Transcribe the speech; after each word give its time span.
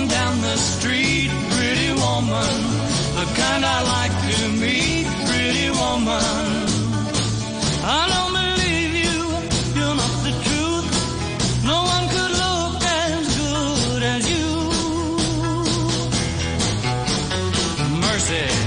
on 0.00 0.40
the 0.40 0.56
street, 0.56 1.30
pretty 1.50 1.92
woman, 1.92 2.54
the 3.18 3.26
kind 3.36 3.64
I 3.64 3.82
like 3.96 4.14
to 4.30 4.48
meet, 4.48 5.06
pretty 5.28 5.68
woman. 5.70 6.22
I 7.84 8.02
don't 8.12 8.32
believe 8.40 8.92
you, 9.04 9.16
you're 9.76 9.96
not 10.02 10.14
the 10.26 10.32
truth. 10.46 10.88
No 11.64 11.78
one 11.94 12.04
could 12.14 12.32
look 12.44 12.82
as 12.82 13.36
good 13.36 14.02
as 14.02 14.22
you. 14.32 14.48
Mercy. 18.00 18.61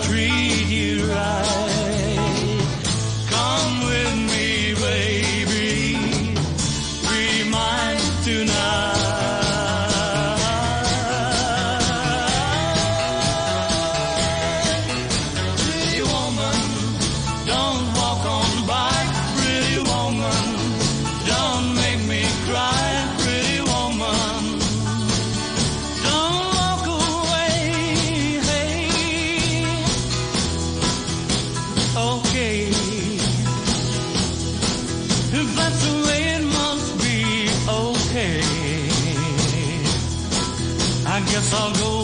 I'll 0.00 0.47
Okay. 31.98 32.68
If 35.40 35.48
that's 35.56 35.80
the 35.84 35.94
way 36.06 36.20
it 36.36 36.44
must 36.44 36.98
be, 37.02 37.50
okay. 37.68 38.40
I 41.06 41.18
guess 41.30 41.52
I'll 41.52 41.74
go 41.74 41.97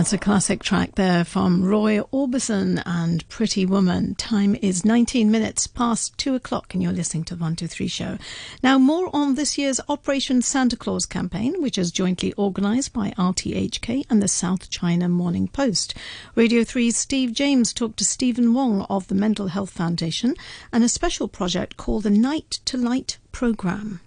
That's 0.00 0.14
a 0.14 0.18
classic 0.18 0.62
track 0.62 0.94
there 0.94 1.26
from 1.26 1.62
Roy 1.62 1.98
Orbison 1.98 2.82
and 2.86 3.28
Pretty 3.28 3.66
Woman. 3.66 4.14
Time 4.14 4.56
is 4.62 4.82
19 4.82 5.30
minutes 5.30 5.66
past 5.66 6.16
2 6.16 6.34
o'clock 6.34 6.72
and 6.72 6.82
you're 6.82 6.90
listening 6.90 7.24
to 7.24 7.34
the 7.34 7.40
123 7.40 7.86
show. 7.86 8.16
Now, 8.62 8.78
more 8.78 9.14
on 9.14 9.34
this 9.34 9.58
year's 9.58 9.78
Operation 9.90 10.40
Santa 10.40 10.78
Claus 10.78 11.04
campaign, 11.04 11.60
which 11.60 11.76
is 11.76 11.92
jointly 11.92 12.32
organised 12.38 12.94
by 12.94 13.10
RTHK 13.18 14.06
and 14.08 14.22
the 14.22 14.28
South 14.28 14.70
China 14.70 15.06
Morning 15.06 15.48
Post. 15.48 15.92
Radio 16.34 16.62
3's 16.62 16.96
Steve 16.96 17.34
James 17.34 17.74
talked 17.74 17.98
to 17.98 18.04
Stephen 18.06 18.54
Wong 18.54 18.86
of 18.88 19.06
the 19.08 19.14
Mental 19.14 19.48
Health 19.48 19.70
Foundation 19.70 20.34
and 20.72 20.82
a 20.82 20.88
special 20.88 21.28
project 21.28 21.76
called 21.76 22.04
the 22.04 22.08
Night 22.10 22.60
to 22.64 22.78
Light 22.78 23.18
programme. 23.32 24.00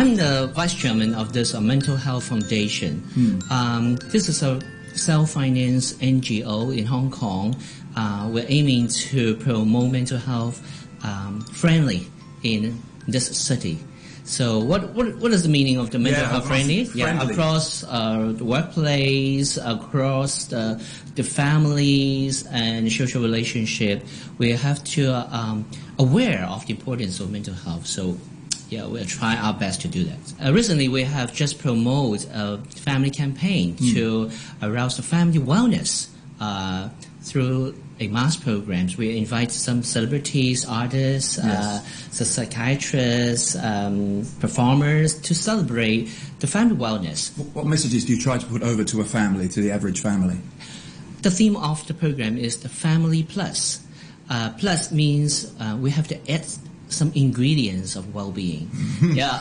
I'm 0.00 0.16
the 0.16 0.50
vice 0.54 0.72
chairman 0.72 1.14
of 1.14 1.34
this 1.34 1.54
uh, 1.54 1.60
mental 1.60 1.94
health 1.94 2.24
foundation. 2.24 3.04
Um, 3.50 3.96
this 3.96 4.30
is 4.30 4.42
a 4.42 4.58
self-financed 4.94 6.00
NGO 6.00 6.74
in 6.74 6.86
Hong 6.86 7.10
Kong. 7.10 7.54
Uh, 7.94 8.30
we're 8.32 8.46
aiming 8.48 8.88
to 9.12 9.36
promote 9.36 9.92
mental 9.92 10.16
health 10.16 10.56
um, 11.04 11.42
friendly 11.52 12.06
in 12.42 12.80
this 13.08 13.26
city. 13.36 13.78
So, 14.24 14.58
what, 14.60 14.88
what 14.94 15.16
what 15.16 15.32
is 15.32 15.42
the 15.42 15.50
meaning 15.50 15.76
of 15.76 15.90
the 15.90 15.98
mental 15.98 16.22
Yeah, 16.22 16.28
health 16.30 16.44
across- 16.44 16.58
friendly? 16.64 16.82
Yeah, 16.94 17.22
across 17.30 17.84
uh, 17.84 18.32
the 18.34 18.44
workplace, 18.44 19.58
across 19.58 20.46
the, 20.46 20.80
the 21.14 21.24
families 21.24 22.46
and 22.46 22.90
social 22.90 23.20
relationship, 23.20 24.02
we 24.38 24.52
have 24.52 24.82
to 24.96 25.12
uh, 25.12 25.28
um, 25.30 25.68
aware 25.98 26.44
of 26.48 26.64
the 26.66 26.72
importance 26.72 27.20
of 27.20 27.30
mental 27.30 27.52
health. 27.54 27.86
So, 27.86 28.16
yeah, 28.70 28.86
we'll 28.86 29.04
try 29.04 29.36
our 29.36 29.52
best 29.52 29.80
to 29.82 29.88
do 29.88 30.04
that. 30.04 30.46
Uh, 30.46 30.52
recently, 30.52 30.88
we 30.88 31.02
have 31.02 31.34
just 31.34 31.58
promoted 31.58 32.28
a 32.32 32.58
family 32.58 33.10
campaign 33.10 33.76
to 33.94 34.30
arouse 34.62 34.96
the 34.96 35.02
family 35.02 35.40
wellness 35.40 36.08
uh, 36.40 36.88
through 37.22 37.74
a 37.98 38.08
mass 38.08 38.36
programs. 38.36 38.96
We 38.96 39.18
invite 39.18 39.50
some 39.50 39.82
celebrities, 39.82 40.64
artists, 40.64 41.38
uh, 41.38 41.82
the 42.16 42.24
psychiatrists, 42.24 43.56
um, 43.56 44.24
performers 44.40 45.20
to 45.22 45.34
celebrate 45.34 46.08
the 46.38 46.46
family 46.46 46.76
wellness. 46.76 47.36
What 47.54 47.66
messages 47.66 48.04
do 48.04 48.14
you 48.14 48.22
try 48.22 48.38
to 48.38 48.46
put 48.46 48.62
over 48.62 48.84
to 48.84 49.00
a 49.00 49.04
family, 49.04 49.48
to 49.48 49.60
the 49.60 49.72
average 49.72 50.00
family? 50.00 50.38
The 51.22 51.30
theme 51.30 51.56
of 51.56 51.86
the 51.86 51.94
program 51.94 52.38
is 52.38 52.58
the 52.58 52.70
family 52.70 53.24
plus. 53.24 53.84
Uh, 54.30 54.54
plus 54.58 54.92
means 54.92 55.52
uh, 55.60 55.76
we 55.78 55.90
have 55.90 56.06
to 56.08 56.32
add 56.32 56.46
some 56.90 57.12
ingredients 57.14 57.96
of 57.96 58.14
well-being. 58.14 58.70
yeah, 59.00 59.40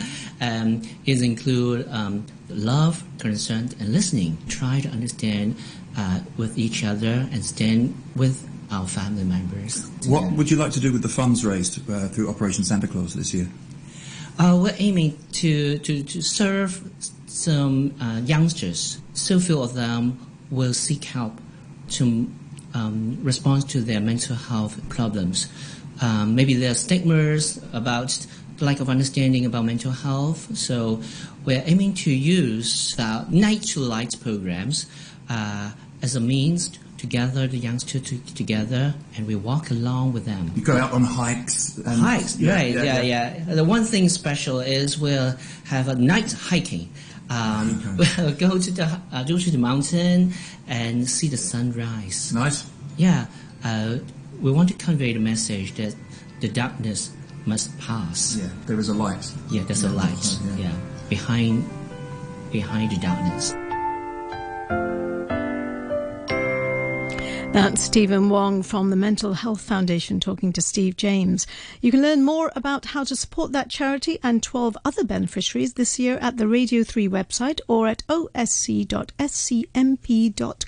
um, 0.40 0.82
it 1.04 1.22
include 1.22 1.88
um, 1.90 2.26
love, 2.48 3.04
concern, 3.18 3.70
and 3.80 3.92
listening. 3.92 4.38
Try 4.48 4.80
to 4.80 4.88
understand 4.88 5.56
uh, 5.96 6.20
with 6.36 6.58
each 6.58 6.84
other 6.84 7.28
and 7.32 7.44
stand 7.44 7.94
with 8.16 8.48
our 8.70 8.86
family 8.86 9.24
members. 9.24 9.88
What 10.06 10.32
would 10.32 10.50
you 10.50 10.56
like 10.56 10.72
to 10.72 10.80
do 10.80 10.92
with 10.92 11.02
the 11.02 11.08
funds 11.08 11.44
raised 11.44 11.88
uh, 11.90 12.08
through 12.08 12.28
Operation 12.28 12.64
Santa 12.64 12.86
Claus 12.86 13.14
this 13.14 13.32
year? 13.32 13.48
Uh, 14.38 14.58
we're 14.62 14.76
aiming 14.78 15.18
to, 15.32 15.78
to, 15.78 16.02
to 16.02 16.22
serve 16.22 16.88
some 17.26 17.94
uh, 18.00 18.20
youngsters. 18.24 19.00
So 19.14 19.40
few 19.40 19.60
of 19.60 19.74
them 19.74 20.24
will 20.50 20.74
seek 20.74 21.04
help 21.04 21.40
to 21.90 22.30
um, 22.74 23.18
respond 23.22 23.68
to 23.70 23.80
their 23.80 24.00
mental 24.00 24.36
health 24.36 24.80
problems. 24.88 25.48
Um, 26.00 26.34
maybe 26.34 26.54
there 26.54 26.70
are 26.70 26.74
stigmas 26.74 27.60
about 27.72 28.26
lack 28.60 28.80
of 28.80 28.88
understanding 28.88 29.46
about 29.46 29.64
mental 29.64 29.92
health. 29.92 30.56
So 30.56 31.00
we're 31.44 31.62
aiming 31.66 31.94
to 31.94 32.10
use 32.10 32.94
the 32.96 33.26
night 33.30 33.62
to 33.74 33.80
light 33.80 34.14
programs 34.20 34.86
uh, 35.28 35.72
as 36.02 36.16
a 36.16 36.20
means 36.20 36.78
to 36.98 37.06
gather 37.06 37.46
the 37.46 37.58
youngsters 37.58 38.02
to, 38.02 38.18
together 38.34 38.94
and 39.16 39.26
we 39.26 39.36
walk 39.36 39.70
along 39.70 40.12
with 40.12 40.24
them. 40.24 40.50
You 40.56 40.62
go 40.62 40.76
out 40.76 40.92
on 40.92 41.04
hikes. 41.04 41.78
And, 41.78 42.00
Hikes, 42.00 42.40
right? 42.40 42.74
Yeah, 42.74 43.00
yeah, 43.00 43.54
The 43.54 43.64
one 43.64 43.84
thing 43.84 44.08
special 44.08 44.60
is 44.60 44.98
we'll 44.98 45.36
have 45.66 45.88
a 45.88 45.94
night 45.94 46.32
hiking. 46.32 46.90
Um, 47.30 47.96
we'll 48.18 48.34
go 48.34 48.58
to 48.58 48.70
the 48.70 49.00
uh, 49.12 49.22
go 49.22 49.38
to 49.38 49.50
the 49.50 49.58
mountain 49.58 50.32
and 50.66 51.08
see 51.08 51.28
the 51.28 51.36
sunrise. 51.36 52.32
Nice. 52.32 52.66
Yeah, 52.96 53.26
uh, 53.64 53.98
we 54.40 54.50
want 54.52 54.68
to 54.70 54.74
convey 54.74 55.12
the 55.12 55.20
message 55.20 55.74
that 55.74 55.94
the 56.40 56.48
darkness 56.48 57.10
must 57.46 57.76
pass. 57.80 58.36
Yeah, 58.36 58.48
there 58.66 58.78
is 58.78 58.88
a 58.88 58.94
light. 58.94 59.32
Yeah, 59.50 59.62
there's 59.64 59.84
a 59.84 59.88
Yeah, 59.88 59.92
light. 59.94 60.38
yeah. 60.56 60.64
Yeah, 60.64 60.72
behind 61.08 61.68
behind 62.52 62.90
the 62.92 62.96
darkness. 62.96 63.54
That's 67.52 67.82
Stephen 67.82 68.28
Wong 68.28 68.62
from 68.62 68.90
the 68.90 68.96
Mental 68.96 69.32
Health 69.34 69.60
Foundation 69.62 70.20
talking 70.20 70.52
to 70.52 70.62
Steve 70.62 70.96
James. 70.96 71.46
You 71.80 71.90
can 71.90 72.02
learn 72.02 72.22
more 72.22 72.52
about 72.54 72.84
how 72.86 73.02
to 73.04 73.16
support 73.16 73.50
that 73.52 73.70
charity 73.70 74.18
and 74.22 74.42
12 74.42 74.76
other 74.84 75.02
beneficiaries 75.02 75.72
this 75.74 75.98
year 75.98 76.18
at 76.20 76.36
the 76.36 76.46
Radio 76.46 76.84
3 76.84 77.08
website 77.08 77.60
or 77.66 77.88
at 77.88 78.02
osc.scmp.gov.hk. 78.08 80.54